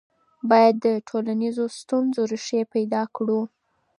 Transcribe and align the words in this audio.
باید 0.49 0.75
د 0.85 0.87
ټولنیزو 1.07 1.65
ستونزو 1.79 2.21
ریښې 2.31 2.61
پیدا 2.73 3.01
کړو. 3.15 3.41